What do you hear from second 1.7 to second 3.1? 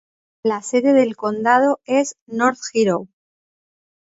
es North Hero.